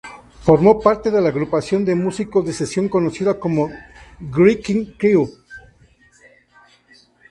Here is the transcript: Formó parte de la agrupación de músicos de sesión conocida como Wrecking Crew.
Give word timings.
Formó 0.41 0.79
parte 0.79 1.11
de 1.11 1.21
la 1.21 1.29
agrupación 1.29 1.85
de 1.85 1.93
músicos 1.93 2.43
de 2.43 2.53
sesión 2.53 2.89
conocida 2.89 3.39
como 3.39 3.69
Wrecking 4.19 4.95
Crew. 4.97 5.29